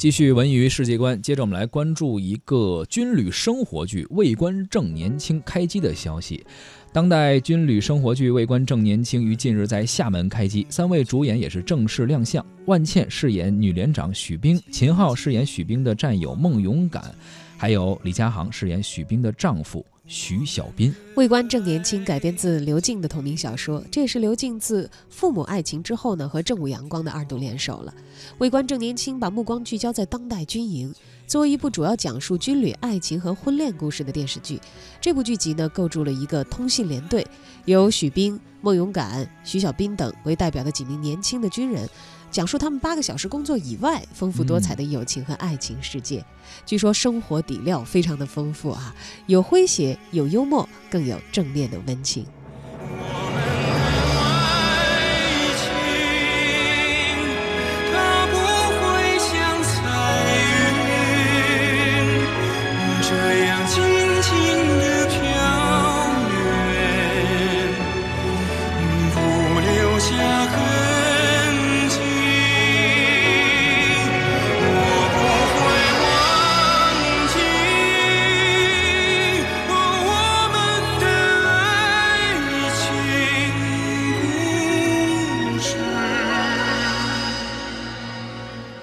[0.00, 6.42] 继续文娱世界观，接着我们来关注一个军旅生活剧《为官正年轻》开机的消息。
[6.90, 12.42] 当代军旅生活剧《为官正年轻》于近日在厦门开机，三位主演也是正式亮相。
[12.64, 17.14] 万茜饰演女连长许冰，秦昊饰演许冰的战友孟勇敢，
[17.58, 19.84] 还有李佳航饰演许冰的丈夫。
[20.12, 27.94] 徐小斌，《魏官正年轻》改编自刘静的同名小说，这也是刘静自《父母爱情》之后呢和正午阳光的二度联手了。
[28.38, 30.92] 《魏官正年轻》把目光聚焦在当代军营，
[31.30, 34.60] 作为一部主要讲述军旅爱情和婚恋故事的电视剧，
[35.00, 37.24] 这部剧集呢构筑了一个通信连队，
[37.66, 41.88] 由许冰、孟勇敢、徐小斌等为代表的几名年轻的军人。
[42.32, 46.24] 讲述他们八个小时工作以外丰富多彩的友情和爱情世界。
[46.66, 48.92] 据说生活底料非常的丰富啊，
[49.28, 52.26] 有诙谐，有幽默，更有正面的温情。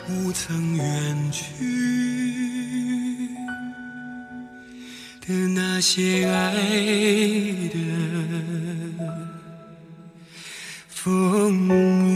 [0.08, 1.44] 不曾远去
[5.20, 6.54] 的那些爱
[7.68, 7.78] 的
[10.88, 12.12] 风雨，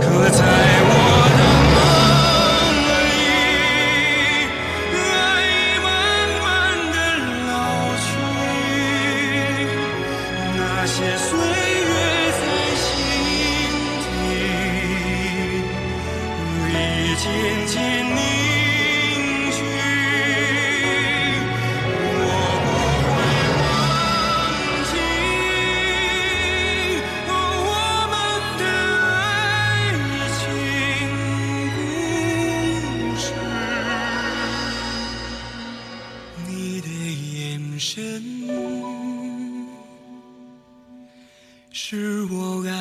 [0.00, 0.42] 可在
[0.88, 0.92] 我
[1.38, 1.40] 的
[1.74, 1.78] 梦
[2.82, 2.98] 里，
[4.92, 4.98] 爱
[5.84, 5.86] 慢
[6.42, 6.44] 慢
[6.90, 6.96] 的
[7.46, 7.48] 老
[8.02, 8.06] 去，
[10.56, 10.96] 那些
[17.18, 17.26] 渐
[17.66, 18.14] 渐凝
[19.50, 19.58] 聚，
[22.14, 22.22] 我
[22.62, 22.66] 不
[23.10, 23.16] 会
[23.58, 23.60] 忘
[24.84, 24.92] 记
[27.26, 27.30] 我
[28.12, 28.14] 们
[28.60, 28.62] 的
[29.02, 29.10] 爱
[30.38, 30.40] 情
[31.74, 31.76] 故
[33.18, 33.20] 事。
[36.46, 36.50] 你
[36.80, 36.86] 的
[37.34, 37.90] 眼神
[41.72, 41.82] 是
[42.30, 42.32] 我
[42.68, 42.72] 爱。